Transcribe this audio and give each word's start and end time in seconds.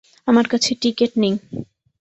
আমার 0.27 0.45
কাছে 0.47 0.71
টিকেট 0.81 1.11
নেই। 1.17 1.33